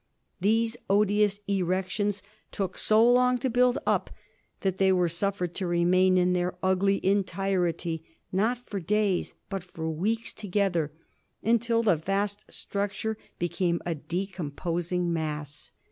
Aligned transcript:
These 0.39 0.77
odious 0.89 1.39
erections 1.47 2.23
took 2.51 2.75
so 2.75 3.07
long 3.07 3.37
to 3.37 3.51
build 3.51 3.77
up 3.85 4.09
that 4.61 4.77
they 4.79 4.91
were 4.91 5.07
suffered 5.07 5.53
to 5.53 5.67
remain 5.67 6.17
in 6.17 6.33
their 6.33 6.57
ugly 6.63 7.05
entirety 7.05 8.03
not 8.31 8.57
for 8.57 8.79
days 8.79 9.35
but 9.47 9.63
for 9.63 9.91
weeks 9.91 10.33
together, 10.33 10.91
until 11.43 11.83
the 11.83 11.97
vast 11.97 12.51
structure 12.51 13.15
became 13.37 13.79
a 13.85 13.93
decomposing 13.93 15.13
mass. 15.13 15.71